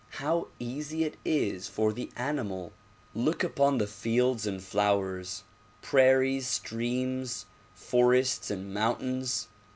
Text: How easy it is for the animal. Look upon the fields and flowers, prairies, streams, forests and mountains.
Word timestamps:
How 0.17 0.47
easy 0.57 1.03
it 1.03 1.15
is 1.23 1.67
for 1.67 1.93
the 1.93 2.09
animal. 2.15 2.73
Look 3.13 3.43
upon 3.43 3.77
the 3.77 3.85
fields 3.85 4.47
and 4.47 4.59
flowers, 4.59 5.43
prairies, 5.83 6.47
streams, 6.47 7.45
forests 7.75 8.49
and 8.49 8.73
mountains. 8.73 9.47